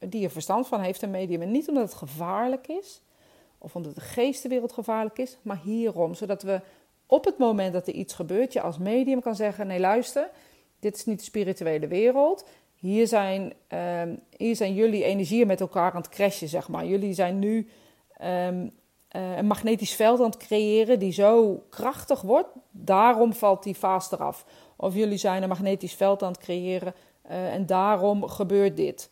die 0.10 0.24
er 0.24 0.32
verstand 0.32 0.68
van 0.68 0.82
heeft, 0.82 1.02
een 1.02 1.12
medium. 1.12 1.42
En 1.42 1.52
niet 1.52 1.68
omdat 1.68 1.84
het 1.84 1.94
gevaarlijk 1.94 2.68
is, 2.68 3.02
of 3.58 3.76
omdat 3.76 3.96
de 3.96 4.02
geestenwereld 4.02 4.72
gevaarlijk 4.72 5.18
is, 5.18 5.38
maar 5.42 5.62
hierom. 5.64 6.14
Zodat 6.14 6.44
we 6.44 6.62
op 7.06 7.26
het 7.26 7.38
moment 7.38 7.74
dat 7.74 7.88
er 7.88 7.94
iets 7.94 8.14
gebeurt, 8.14 8.54
je 8.54 8.62
als 8.62 8.78
medium 8.78 9.22
kan 9.22 9.36
zeggen: 9.36 9.68
nee, 9.68 9.80
luister, 9.80 10.30
dit 10.80 10.96
is 10.96 11.06
niet 11.06 11.20
de 11.20 11.26
spirituele 11.26 11.88
wereld. 11.88 12.46
Hier 12.76 13.08
zijn, 13.08 13.54
ehm, 13.68 14.16
hier 14.38 14.56
zijn 14.56 14.74
jullie 14.74 15.04
energieën 15.04 15.48
met 15.48 15.62
elkaar 15.62 15.92
aan 15.92 16.02
het 16.02 16.10
crashen, 16.10 16.48
zeg 16.48 16.68
maar. 16.68 16.86
Jullie 16.86 17.14
zijn 17.14 17.40
nu 17.40 17.70
ehm, 18.18 18.68
eh, 19.08 19.38
een 19.38 19.48
magnetisch 19.48 19.94
veld 19.94 20.20
aan 20.20 20.26
het 20.26 20.38
creëren 20.38 21.00
die 21.00 21.12
zo 21.12 21.64
krachtig 21.70 22.22
wordt. 22.22 22.50
Daarom 22.72 23.34
valt 23.34 23.64
die 23.64 23.76
fase 23.76 24.16
eraf. 24.16 24.46
Of 24.76 24.96
jullie 24.96 25.18
zijn 25.18 25.44
een 25.44 25.50
magnetisch 25.50 25.94
veld 25.94 26.24
aan 26.24 26.32
het 26.32 26.42
creëren 26.42 26.94
uh, 27.30 27.54
en 27.54 27.66
daarom 27.66 28.28
gebeurt 28.28 28.78
dit. 28.78 29.10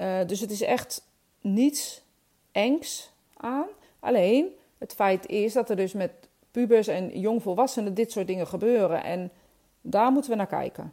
Uh, 0.00 0.18
dus 0.26 0.40
het 0.40 0.50
is 0.50 0.62
echt 0.62 1.06
niets 1.40 2.02
engs 2.52 3.10
aan. 3.36 3.66
Alleen 4.00 4.46
het 4.78 4.94
feit 4.94 5.26
is 5.26 5.52
dat 5.52 5.70
er 5.70 5.76
dus 5.76 5.92
met 5.92 6.10
pubers 6.50 6.86
en 6.86 7.20
jongvolwassenen 7.20 7.94
dit 7.94 8.12
soort 8.12 8.26
dingen 8.26 8.46
gebeuren. 8.46 9.04
En 9.04 9.30
daar 9.80 10.12
moeten 10.12 10.30
we 10.30 10.36
naar 10.36 10.46
kijken. 10.46 10.92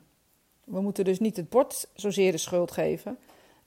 We 0.64 0.82
moeten 0.82 1.06
dus 1.06 1.20
niet 1.20 1.38
het 1.38 1.50
bord 1.50 1.88
zozeer 1.94 2.32
de 2.32 2.38
schuld 2.38 2.72
geven. 2.72 3.18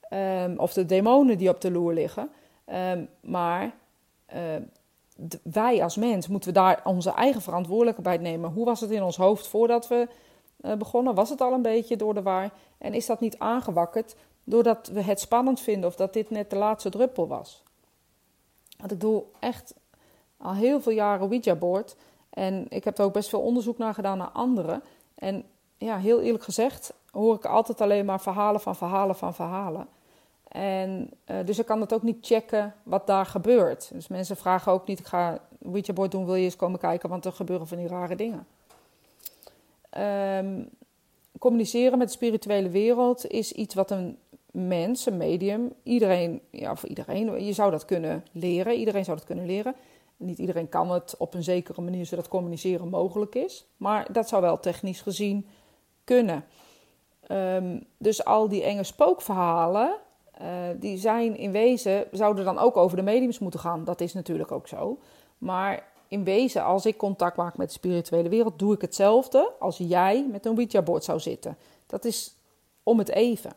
Um, 0.09 0.59
of 0.59 0.73
de 0.73 0.85
demonen 0.85 1.37
die 1.37 1.49
op 1.49 1.61
de 1.61 1.71
loer 1.71 1.93
liggen. 1.93 2.29
Um, 2.73 3.09
maar 3.19 3.75
uh, 4.35 4.41
wij 5.43 5.83
als 5.83 5.95
mens 5.95 6.27
moeten 6.27 6.49
we 6.49 6.59
daar 6.59 6.81
onze 6.83 7.11
eigen 7.11 7.41
verantwoordelijkheid 7.41 8.21
nemen. 8.21 8.51
Hoe 8.51 8.65
was 8.65 8.81
het 8.81 8.91
in 8.91 9.03
ons 9.03 9.17
hoofd 9.17 9.47
voordat 9.47 9.87
we 9.87 10.07
uh, 10.61 10.73
begonnen? 10.73 11.15
Was 11.15 11.29
het 11.29 11.41
al 11.41 11.53
een 11.53 11.61
beetje 11.61 11.95
door 11.95 12.13
de 12.13 12.21
waar? 12.21 12.51
En 12.77 12.93
is 12.93 13.05
dat 13.05 13.19
niet 13.19 13.39
aangewakkerd 13.39 14.15
doordat 14.49 14.87
we 14.87 15.01
het 15.01 15.19
spannend 15.19 15.59
vinden 15.59 15.89
of 15.89 15.95
dat 15.95 16.13
dit 16.13 16.29
net 16.29 16.49
de 16.49 16.55
laatste 16.55 16.89
druppel 16.89 17.27
was? 17.27 17.63
Want 18.77 18.91
ik 18.91 18.99
doe 18.99 19.23
echt 19.39 19.73
al 20.37 20.53
heel 20.53 20.81
veel 20.81 20.91
jaren 20.91 21.29
Ouija-board. 21.29 21.95
En 22.29 22.65
ik 22.69 22.83
heb 22.83 22.97
er 22.97 23.05
ook 23.05 23.13
best 23.13 23.29
veel 23.29 23.41
onderzoek 23.41 23.77
naar 23.77 23.93
gedaan 23.93 24.17
naar 24.17 24.29
anderen. 24.29 24.83
En 25.15 25.43
ja, 25.77 25.97
heel 25.97 26.21
eerlijk 26.21 26.43
gezegd 26.43 26.93
hoor 27.11 27.35
ik 27.35 27.45
altijd 27.45 27.81
alleen 27.81 28.05
maar 28.05 28.21
verhalen 28.21 28.61
van 28.61 28.75
verhalen 28.75 29.15
van 29.15 29.33
verhalen. 29.33 29.87
En 30.47 31.09
uh, 31.25 31.37
dus 31.45 31.59
ik 31.59 31.65
kan 31.65 31.81
het 31.81 31.93
ook 31.93 32.03
niet 32.03 32.25
checken 32.25 32.75
wat 32.83 33.07
daar 33.07 33.25
gebeurt. 33.25 33.89
Dus 33.93 34.07
mensen 34.07 34.37
vragen 34.37 34.71
ook 34.71 34.87
niet, 34.87 34.99
ik 34.99 35.05
ga 35.05 35.39
Ouija-board 35.65 36.11
doen, 36.11 36.25
wil 36.25 36.35
je 36.35 36.43
eens 36.43 36.55
komen 36.55 36.79
kijken, 36.79 37.09
want 37.09 37.25
er 37.25 37.31
gebeuren 37.31 37.67
van 37.67 37.77
die 37.77 37.87
rare 37.87 38.15
dingen. 38.15 38.47
Um, 39.97 40.69
communiceren 41.39 41.97
met 41.97 42.07
de 42.07 42.13
spirituele 42.13 42.69
wereld 42.69 43.27
is 43.27 43.51
iets 43.51 43.75
wat 43.75 43.91
een 43.91 44.17
mens, 44.57 45.05
een 45.05 45.17
medium, 45.17 45.73
iedereen, 45.83 46.41
ja, 46.51 46.75
voor 46.75 46.89
iedereen, 46.89 47.45
je 47.45 47.53
zou 47.53 47.71
dat 47.71 47.85
kunnen 47.85 48.23
leren. 48.31 48.73
Iedereen 48.73 49.05
zou 49.05 49.17
dat 49.17 49.25
kunnen 49.25 49.45
leren. 49.45 49.75
Niet 50.17 50.37
iedereen 50.37 50.69
kan 50.69 50.91
het 50.91 51.15
op 51.17 51.33
een 51.33 51.43
zekere 51.43 51.81
manier 51.81 52.05
zodat 52.05 52.27
communiceren 52.27 52.89
mogelijk 52.89 53.35
is. 53.35 53.65
Maar 53.77 54.11
dat 54.11 54.27
zou 54.27 54.41
wel 54.41 54.59
technisch 54.59 55.01
gezien 55.01 55.47
kunnen. 56.03 56.45
Um, 57.31 57.85
dus 57.97 58.25
al 58.25 58.47
die 58.47 58.63
enge 58.63 58.83
spookverhalen, 58.83 59.97
uh, 60.41 60.47
die 60.79 60.97
zijn 60.97 61.37
in 61.37 61.51
wezen, 61.51 62.05
zouden 62.11 62.45
dan 62.45 62.57
ook 62.57 62.77
over 62.77 62.97
de 62.97 63.03
mediums 63.03 63.39
moeten 63.39 63.59
gaan. 63.59 63.83
Dat 63.83 64.01
is 64.01 64.13
natuurlijk 64.13 64.51
ook 64.51 64.67
zo. 64.67 64.99
Maar 65.37 65.87
in 66.07 66.23
wezen, 66.23 66.63
als 66.63 66.85
ik 66.85 66.97
contact 66.97 67.37
maak 67.37 67.57
met 67.57 67.67
de 67.67 67.73
spirituele 67.73 68.29
wereld, 68.29 68.59
doe 68.59 68.73
ik 68.73 68.81
hetzelfde 68.81 69.51
als 69.59 69.77
jij 69.77 70.25
met 70.31 70.45
een 70.45 70.55
Ouija-board 70.55 71.03
zou 71.03 71.19
zitten. 71.19 71.57
Dat 71.85 72.05
is 72.05 72.35
om 72.83 72.97
het 72.97 73.09
even. 73.09 73.51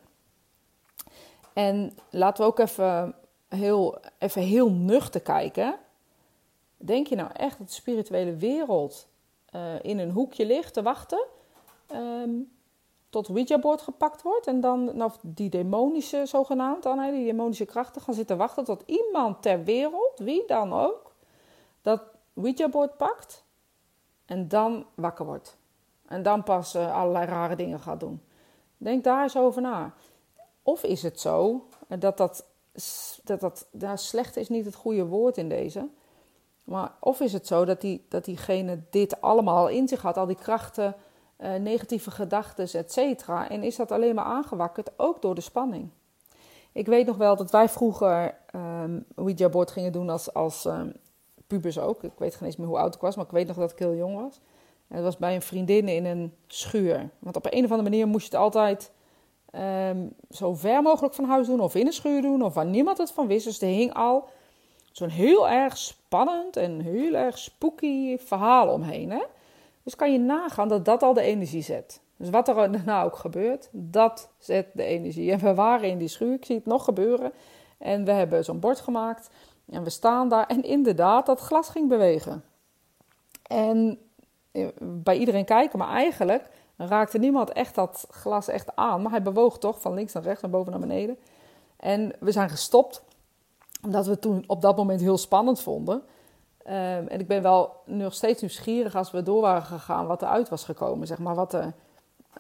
En 1.61 1.97
laten 2.11 2.45
we 2.45 2.51
ook 2.51 2.59
even 2.59 3.15
heel, 3.49 3.99
even 4.19 4.43
heel 4.43 4.71
nuchter 4.71 5.21
kijken. 5.21 5.79
Denk 6.77 7.07
je 7.07 7.17
nou 7.17 7.31
echt 7.33 7.59
dat 7.59 7.67
de 7.67 7.75
spirituele 7.75 8.37
wereld 8.37 9.09
uh, 9.55 9.63
in 9.83 9.99
een 9.99 10.11
hoekje 10.11 10.47
ligt 10.47 10.75
te 10.75 10.83
wachten 10.83 11.27
um, 11.93 12.53
tot 13.09 13.29
Ouija-board 13.29 13.83
gepakt 13.83 14.23
wordt 14.23 14.47
en 14.47 14.61
dan 14.61 14.97
nou, 14.97 15.13
die 15.23 15.51
demonische 15.51 16.27
zogenaamd 16.27 16.83
dan, 16.83 17.11
die 17.11 17.25
demonische 17.25 17.65
krachten 17.65 18.03
gaan 18.03 18.15
zitten 18.15 18.37
wachten 18.37 18.65
tot 18.65 18.83
iemand 18.87 19.43
ter 19.43 19.65
wereld, 19.65 20.19
wie 20.19 20.43
dan 20.47 20.73
ook, 20.73 21.13
dat 21.83 22.03
Ouija-board 22.35 22.97
pakt 22.97 23.45
en 24.27 24.49
dan 24.49 24.87
wakker 24.95 25.25
wordt. 25.25 25.57
En 26.07 26.23
dan 26.23 26.43
pas 26.43 26.75
uh, 26.75 26.97
allerlei 26.97 27.27
rare 27.27 27.57
dingen 27.57 27.81
gaat 27.81 28.01
doen. 28.01 28.23
Denk 28.77 29.05
daar 29.05 29.23
eens 29.23 29.37
over 29.37 29.63
na. 29.63 29.95
Of 30.63 30.83
is 30.83 31.03
het 31.03 31.21
zo 31.21 31.67
dat 31.89 32.17
dat, 32.17 32.47
dat, 33.25 33.41
dat 33.41 33.67
nou, 33.71 33.97
slecht 33.97 34.37
is 34.37 34.49
niet 34.49 34.65
het 34.65 34.75
goede 34.75 35.07
woord 35.07 35.37
in 35.37 35.49
deze. 35.49 35.89
Maar 36.65 36.93
of 37.01 37.21
is 37.21 37.33
het 37.33 37.47
zo 37.47 37.65
dat, 37.65 37.81
die, 37.81 38.07
dat 38.09 38.25
diegene 38.25 38.81
dit 38.91 39.21
allemaal 39.21 39.69
in 39.69 39.89
zich 39.89 40.03
had, 40.03 40.17
al 40.17 40.27
die 40.27 40.37
krachten, 40.37 40.95
uh, 41.39 41.55
negatieve 41.55 42.11
gedachten, 42.11 42.69
et 42.73 42.93
cetera. 42.93 43.51
En 43.51 43.63
is 43.63 43.77
dat 43.77 43.93
alleen 43.93 44.15
maar 44.15 44.25
aangewakkerd, 44.25 44.91
ook 44.97 45.23
door 45.23 45.35
de 45.35 45.41
spanning. 45.41 45.89
Ik 46.73 46.87
weet 46.87 47.07
nog 47.07 47.17
wel 47.17 47.37
dat 47.37 47.51
wij 47.51 47.69
vroeger 47.69 48.35
um, 48.55 49.07
Ouija-board 49.15 49.71
gingen 49.71 49.93
doen 49.93 50.11
als, 50.11 50.35
als 50.35 50.65
um, 50.65 50.93
pubers 51.47 51.79
ook. 51.79 52.03
Ik 52.03 52.19
weet 52.19 52.35
geen 52.35 52.47
eens 52.47 52.57
meer 52.57 52.67
hoe 52.67 52.79
oud 52.79 52.95
ik 52.95 53.01
was, 53.01 53.17
maar 53.17 53.25
ik 53.25 53.31
weet 53.31 53.47
nog 53.47 53.57
dat 53.57 53.71
ik 53.71 53.79
heel 53.79 53.95
jong 53.95 54.17
was. 54.17 54.41
En 54.89 54.97
dat 54.97 55.05
was 55.05 55.17
bij 55.17 55.35
een 55.35 55.43
vriendin 55.43 55.89
in 55.89 56.05
een 56.05 56.35
schuur. 56.47 57.11
Want 57.19 57.37
op 57.37 57.45
een 57.45 57.65
of 57.65 57.71
andere 57.71 57.83
manier 57.91 58.07
moest 58.07 58.31
je 58.31 58.37
het 58.37 58.45
altijd 58.45 58.91
um, 59.57 60.15
zo 60.31 60.55
ver 60.55 60.83
mogelijk 60.83 61.15
van 61.15 61.25
huis 61.25 61.47
doen, 61.47 61.61
of 61.61 61.75
in 61.75 61.87
een 61.87 61.93
schuur 61.93 62.23
doen, 62.23 62.43
of 62.43 62.55
waar 62.55 62.67
niemand 62.67 62.99
het 62.99 63.13
van 63.13 63.27
wist. 63.27 63.45
Dus 63.45 63.61
er 63.61 63.69
hing 63.69 63.95
al 63.95 64.29
zo'n 64.93 65.09
heel 65.09 65.49
erg 65.49 65.77
spannend 65.77 66.57
en 66.57 66.81
heel 66.81 67.15
erg 67.15 67.39
spooky 67.39 68.19
verhaal 68.19 68.69
omheen. 68.69 69.11
Hè? 69.11 69.23
Dus 69.83 69.97
kan 69.97 70.13
je 70.13 70.19
nagaan 70.19 70.69
dat 70.69 70.85
dat 70.85 71.03
al 71.03 71.13
de 71.13 71.21
energie 71.21 71.63
zet. 71.63 72.01
Dus 72.17 72.31
wat 72.31 72.49
er 72.49 72.55
daarna 72.73 73.03
ook 73.03 73.17
gebeurt, 73.17 73.69
dat 73.73 74.31
zet 74.39 74.67
de 74.73 74.85
energie. 74.85 75.33
En 75.33 75.39
we 75.39 75.55
waren 75.55 75.89
in 75.89 75.99
die 75.99 76.09
schuur, 76.09 76.35
ik 76.35 76.45
zie 76.45 76.57
het 76.57 76.67
nog 76.67 76.85
gebeuren. 76.85 77.33
En 77.79 78.05
we 78.05 78.13
hebben 78.13 78.45
zo'n 78.45 78.61
bord 78.61 78.81
gemaakt 78.81 79.31
en 79.71 79.85
we 79.85 79.91
staan 79.91 80.29
daar. 80.29 80.47
En 80.47 80.63
inderdaad, 80.63 81.27
dat 81.27 81.41
glas 81.41 81.69
ging 81.69 81.89
bewegen. 81.89 82.45
En 83.43 83.99
eh, 84.53 84.67
bij 84.81 85.19
iedereen 85.19 85.45
kijken, 85.45 85.79
maar 85.79 85.89
eigenlijk 85.89 86.49
raakte 86.89 87.19
niemand 87.19 87.53
echt 87.53 87.75
dat 87.75 88.07
glas 88.11 88.49
echt 88.49 88.77
aan. 88.77 89.03
Maar 89.03 89.11
hij 89.11 89.23
bewoog 89.23 89.59
toch 89.59 89.81
van 89.81 89.95
links 89.95 90.13
naar 90.13 90.23
rechts, 90.23 90.43
naar 90.43 90.51
boven 90.51 90.71
naar 90.71 90.81
beneden. 90.81 91.19
En 91.77 92.13
we 92.19 92.33
zijn 92.33 92.51
gestopt, 92.51 93.03
omdat 93.85 94.05
we 94.05 94.11
het 94.11 94.21
toen 94.21 94.45
op 94.47 94.61
dat 94.61 94.77
moment 94.77 95.01
heel 95.01 95.19
spannend 95.19 95.61
vonden. 95.61 96.03
Ehm, 96.63 97.07
en 97.07 97.21
ik 97.21 97.27
ben 97.27 97.43
wel 97.43 97.73
nog 97.85 98.15
steeds 98.15 98.41
nieuwsgierig 98.41 98.95
als 98.95 99.11
we 99.11 99.23
door 99.23 99.41
waren 99.41 99.63
gegaan 99.63 100.07
wat 100.07 100.23
er 100.23 100.29
uit 100.29 100.49
was 100.49 100.65
gekomen, 100.65 101.07
zeg 101.07 101.19
maar, 101.19 101.35
wat 101.35 101.53
er 101.53 101.73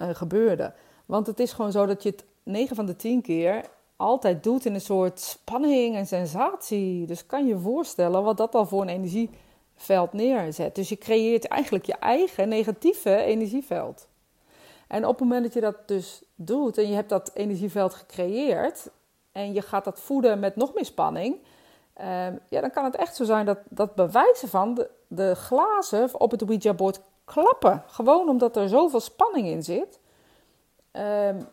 uh, 0.02 0.08
gebeurde. 0.12 0.72
Want 1.06 1.26
het 1.26 1.40
is 1.40 1.52
gewoon 1.52 1.72
zo 1.72 1.86
dat 1.86 2.02
je 2.02 2.10
het 2.10 2.24
9 2.42 2.76
van 2.76 2.86
de 2.86 2.96
10 2.96 3.22
keer 3.22 3.64
altijd 3.96 4.42
doet 4.42 4.64
in 4.64 4.74
een 4.74 4.80
soort 4.80 5.20
spanning 5.20 5.96
en 5.96 6.06
sensatie. 6.06 7.06
Dus 7.06 7.26
kan 7.26 7.46
je 7.46 7.58
voorstellen 7.58 8.22
wat 8.22 8.36
dat 8.36 8.54
al 8.54 8.66
voor 8.66 8.82
een 8.82 8.88
energieveld 8.88 10.12
neerzet. 10.12 10.74
Dus 10.74 10.88
je 10.88 10.98
creëert 10.98 11.48
eigenlijk 11.48 11.86
je 11.86 11.94
eigen 11.94 12.48
negatieve 12.48 13.16
energieveld. 13.16 14.08
En 14.90 15.06
op 15.06 15.18
het 15.18 15.20
moment 15.20 15.42
dat 15.42 15.54
je 15.54 15.60
dat 15.60 15.88
dus 15.88 16.22
doet 16.34 16.78
en 16.78 16.88
je 16.88 16.94
hebt 16.94 17.08
dat 17.08 17.30
energieveld 17.34 17.94
gecreëerd 17.94 18.90
en 19.32 19.52
je 19.52 19.62
gaat 19.62 19.84
dat 19.84 20.00
voeden 20.00 20.38
met 20.38 20.56
nog 20.56 20.74
meer 20.74 20.84
spanning, 20.84 21.36
ehm, 21.94 22.34
ja, 22.48 22.60
dan 22.60 22.70
kan 22.70 22.84
het 22.84 22.96
echt 22.96 23.16
zo 23.16 23.24
zijn 23.24 23.46
dat, 23.46 23.58
dat 23.68 23.94
bewijzen 23.94 24.48
van 24.48 24.74
de, 24.74 24.90
de 25.08 25.34
glazen 25.34 26.20
op 26.20 26.30
het 26.30 26.42
Ouija-board 26.42 27.00
klappen. 27.24 27.82
Gewoon 27.86 28.28
omdat 28.28 28.56
er 28.56 28.68
zoveel 28.68 29.00
spanning 29.00 29.46
in 29.46 29.62
zit. 29.62 29.98
Um, 30.92 31.48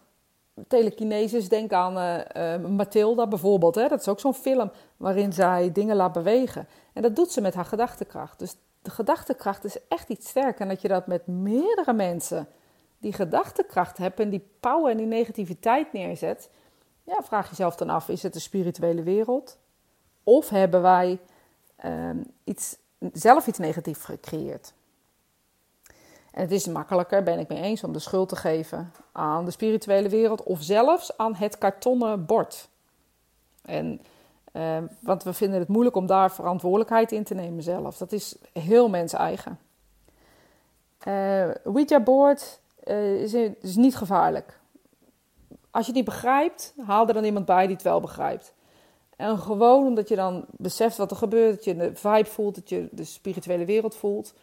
telekinesis, 0.67 1.49
denk 1.49 1.73
aan 1.73 1.97
uh, 2.37 2.69
Mathilda 2.69 3.27
bijvoorbeeld. 3.27 3.75
Hè? 3.75 3.87
Dat 3.87 3.99
is 3.99 4.07
ook 4.07 4.19
zo'n 4.19 4.33
film 4.33 4.71
waarin 4.97 5.33
zij 5.33 5.71
dingen 5.71 5.95
laat 5.95 6.13
bewegen. 6.13 6.67
En 6.93 7.01
dat 7.01 7.15
doet 7.15 7.31
ze 7.31 7.41
met 7.41 7.53
haar 7.53 7.65
gedachtekracht. 7.65 8.39
Dus 8.39 8.55
de 8.81 8.89
gedachtekracht 8.89 9.63
is 9.63 9.77
echt 9.87 10.09
iets 10.09 10.29
sterker. 10.29 10.61
En 10.61 10.67
dat 10.67 10.81
je 10.81 10.87
dat 10.87 11.07
met 11.07 11.27
meerdere 11.27 11.93
mensen 11.93 12.47
die 12.97 13.13
gedachtekracht 13.13 13.97
hebben 13.97 14.25
en 14.25 14.29
die 14.29 14.47
power 14.59 14.91
en 14.91 14.97
die 14.97 15.05
negativiteit 15.05 15.93
neerzet. 15.93 16.49
Ja, 17.03 17.23
vraag 17.23 17.49
jezelf 17.49 17.75
dan 17.75 17.89
af, 17.89 18.09
is 18.09 18.23
het 18.23 18.33
de 18.33 18.39
spirituele 18.39 19.03
wereld? 19.03 19.57
Of 20.23 20.49
hebben 20.49 20.81
wij 20.81 21.19
ehm, 21.75 22.17
iets, 22.43 22.77
zelf 23.13 23.47
iets 23.47 23.57
negatiefs 23.57 24.05
gecreëerd? 24.05 24.73
En 26.31 26.41
het 26.41 26.51
is 26.51 26.67
makkelijker, 26.67 27.23
ben 27.23 27.39
ik 27.39 27.47
mee 27.47 27.61
eens, 27.61 27.83
om 27.83 27.93
de 27.93 27.99
schuld 27.99 28.29
te 28.29 28.35
geven 28.35 28.91
aan 29.11 29.45
de 29.45 29.51
spirituele 29.51 30.09
wereld 30.09 30.43
of 30.43 30.61
zelfs 30.61 31.17
aan 31.17 31.35
het 31.35 31.57
kartonnen 31.57 32.25
bord. 32.25 32.69
En, 33.61 34.01
eh, 34.51 34.77
want 34.99 35.23
we 35.23 35.33
vinden 35.33 35.59
het 35.59 35.67
moeilijk 35.67 35.95
om 35.95 36.05
daar 36.05 36.31
verantwoordelijkheid 36.31 37.11
in 37.11 37.23
te 37.23 37.33
nemen 37.33 37.63
zelf. 37.63 37.97
Dat 37.97 38.11
is 38.11 38.35
heel 38.53 38.89
mens 38.89 39.13
eigen. 39.13 39.59
Uh, 41.07 41.49
Ouija-board 41.65 42.59
uh, 42.87 43.21
is, 43.21 43.33
is 43.61 43.75
niet 43.75 43.95
gevaarlijk. 43.95 44.59
Als 45.71 45.85
je 45.85 45.91
het 45.91 45.95
niet 45.95 46.13
begrijpt, 46.13 46.73
haal 46.85 47.07
er 47.07 47.13
dan 47.13 47.23
iemand 47.23 47.45
bij 47.45 47.65
die 47.65 47.75
het 47.75 47.83
wel 47.83 47.99
begrijpt. 47.99 48.53
En 49.15 49.37
gewoon 49.37 49.85
omdat 49.87 50.09
je 50.09 50.15
dan 50.15 50.45
beseft 50.51 50.97
wat 50.97 51.11
er 51.11 51.17
gebeurt, 51.17 51.55
dat 51.55 51.63
je 51.63 51.75
de 51.75 51.95
vibe 51.95 52.29
voelt, 52.29 52.55
dat 52.55 52.69
je 52.69 52.87
de 52.91 53.03
spirituele 53.03 53.65
wereld 53.65 53.95
voelt. 53.95 54.33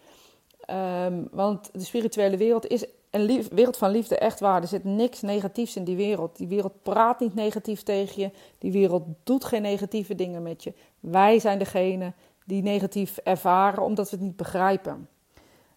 Ehm, 0.61 1.23
want 1.31 1.71
de 1.73 1.85
spirituele 1.85 2.37
wereld 2.37 2.67
is 2.67 2.87
een 3.11 3.47
wereld 3.51 3.77
van 3.77 3.91
liefde, 3.91 4.19
echt 4.19 4.41
waar. 4.41 4.63
Er 4.63 4.69
zit 4.69 4.85
niks 4.85 5.21
negatiefs 5.21 5.77
in 5.77 5.85
die 5.85 5.97
wereld. 5.97 6.37
Die 6.37 6.49
wereld 6.49 6.83
praat 6.83 7.21
niet 7.21 7.35
negatief 7.35 7.83
tegen 7.83 8.23
je. 8.23 8.31
Die 8.59 8.73
wereld 8.73 9.05
doet 9.23 9.45
geen 9.45 9.63
negatieve 9.63 10.15
dingen 10.15 10.43
met 10.43 10.65
je. 10.65 10.73
Wij 11.01 11.39
zijn 11.39 11.59
degene 11.59 12.13
die 12.45 12.63
negatief 12.63 13.17
ervaren 13.17 13.83
omdat 13.83 14.11
we 14.11 14.17
het 14.17 14.25
niet 14.25 14.37
begrijpen. 14.37 15.09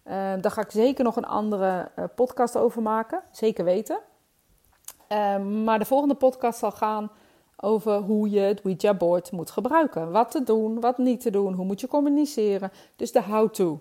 Uh, 0.08 0.14
daar 0.14 0.52
ga 0.52 0.62
ik 0.62 0.72
zeker 0.72 1.04
nog 1.04 1.16
een 1.16 1.26
andere 1.26 1.92
uh, 1.96 2.06
podcast 2.16 2.58
over 2.58 2.82
maken. 2.82 3.22
Zeker 3.32 3.66
weten. 3.66 4.00
Ehm, 5.08 5.64
maar 5.64 5.80
de 5.80 5.86
volgende 5.86 6.16
podcast 6.16 6.60
zal 6.60 6.72
gaan 6.72 7.12
over 7.56 7.98
hoe 7.98 8.30
je 8.30 8.40
het 8.40 8.64
Ouija-board 8.64 9.32
moet 9.32 9.52
gebruiken. 9.52 10.12
Wat 10.12 10.32
te 10.32 10.44
doen, 10.44 10.80
wat 10.80 10.98
niet 10.98 11.22
te 11.22 11.30
doen, 11.30 11.54
hoe 11.54 11.66
moet 11.66 11.82
je 11.82 11.88
communiceren. 11.88 12.72
Dus 12.96 13.12
de 13.12 13.24
how-to. 13.24 13.80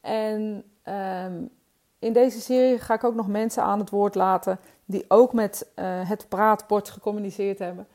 En 0.00 0.64
um, 1.24 1.50
in 1.98 2.12
deze 2.12 2.40
serie 2.40 2.78
ga 2.78 2.94
ik 2.94 3.04
ook 3.04 3.14
nog 3.14 3.28
mensen 3.28 3.62
aan 3.62 3.78
het 3.78 3.90
woord 3.90 4.14
laten 4.14 4.58
die 4.84 5.04
ook 5.08 5.32
met 5.32 5.68
uh, 5.76 6.08
het 6.08 6.28
praatbord 6.28 6.90
gecommuniceerd 6.90 7.58
hebben. 7.58 7.86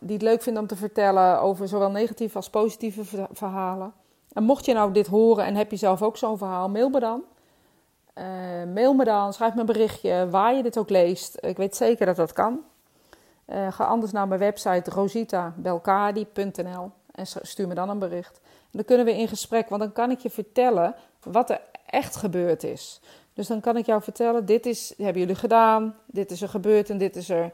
Die 0.00 0.14
het 0.14 0.22
leuk 0.22 0.42
vinden 0.42 0.62
om 0.62 0.68
te 0.68 0.76
vertellen 0.76 1.40
over 1.40 1.68
zowel 1.68 1.90
negatieve 1.90 2.36
als 2.36 2.50
positieve 2.50 3.28
verhalen. 3.32 3.92
En 4.38 4.44
mocht 4.44 4.64
je 4.64 4.72
nou 4.72 4.92
dit 4.92 5.06
horen 5.06 5.44
en 5.44 5.54
heb 5.54 5.70
je 5.70 5.76
zelf 5.76 6.02
ook 6.02 6.16
zo'n 6.16 6.38
verhaal, 6.38 6.68
mail 6.68 6.88
me 6.88 7.00
dan. 7.00 7.22
Uh, 8.18 8.24
mail 8.74 8.94
me 8.94 9.04
dan, 9.04 9.32
schrijf 9.32 9.54
me 9.54 9.60
een 9.60 9.66
berichtje 9.66 10.28
waar 10.30 10.54
je 10.54 10.62
dit 10.62 10.78
ook 10.78 10.90
leest. 10.90 11.38
Ik 11.40 11.56
weet 11.56 11.76
zeker 11.76 12.06
dat 12.06 12.16
dat 12.16 12.32
kan. 12.32 12.60
Uh, 13.46 13.72
ga 13.72 13.84
anders 13.84 14.12
naar 14.12 14.28
mijn 14.28 14.40
website 14.40 14.90
rositabelkadi.nl 14.90 16.90
en 17.10 17.26
stuur 17.26 17.68
me 17.68 17.74
dan 17.74 17.88
een 17.88 17.98
bericht 17.98 18.40
dan 18.70 18.84
kunnen 18.84 19.06
we 19.06 19.16
in 19.16 19.28
gesprek, 19.28 19.68
want 19.68 19.82
dan 19.82 19.92
kan 19.92 20.10
ik 20.10 20.18
je 20.18 20.30
vertellen 20.30 20.94
wat 21.22 21.50
er 21.50 21.60
echt 21.86 22.16
gebeurd 22.16 22.64
is. 22.64 23.00
Dus 23.32 23.46
dan 23.46 23.60
kan 23.60 23.76
ik 23.76 23.86
jou 23.86 24.02
vertellen: 24.02 24.46
dit 24.46 24.66
is, 24.66 24.94
hebben 24.96 25.20
jullie 25.20 25.34
gedaan, 25.34 25.96
dit 26.06 26.30
is 26.30 26.42
er 26.42 26.48
gebeurd 26.48 26.90
en 26.90 26.98
dit 26.98 27.16
is 27.16 27.28
er. 27.28 27.52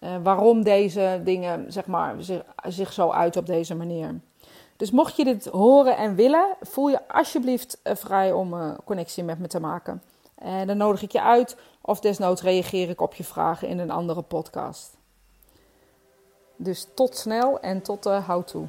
Uh, 0.00 0.16
waarom 0.22 0.62
deze 0.62 1.20
dingen 1.24 1.72
zeg 1.72 1.86
maar, 1.86 2.14
zich, 2.18 2.42
zich 2.66 2.92
zo 2.92 3.10
uit 3.10 3.36
op 3.36 3.46
deze 3.46 3.74
manier. 3.74 4.20
Dus 4.76 4.90
mocht 4.90 5.16
je 5.16 5.24
dit 5.24 5.44
horen 5.46 5.96
en 5.96 6.14
willen, 6.14 6.56
voel 6.60 6.88
je 6.88 7.08
alsjeblieft 7.08 7.78
uh, 7.84 7.94
vrij 7.94 8.32
om 8.32 8.52
een 8.52 8.70
uh, 8.70 8.78
connectie 8.84 9.24
met 9.24 9.38
me 9.38 9.46
te 9.46 9.60
maken. 9.60 10.02
En 10.34 10.66
dan 10.66 10.76
nodig 10.76 11.02
ik 11.02 11.12
je 11.12 11.22
uit, 11.22 11.56
of 11.80 12.00
desnoods 12.00 12.42
reageer 12.42 12.88
ik 12.88 13.00
op 13.00 13.14
je 13.14 13.24
vragen 13.24 13.68
in 13.68 13.78
een 13.78 13.90
andere 13.90 14.22
podcast. 14.22 14.96
Dus 16.56 16.86
tot 16.94 17.16
snel 17.16 17.60
en 17.60 17.82
tot 17.82 18.02
de 18.02 18.20
how-to. 18.26 18.68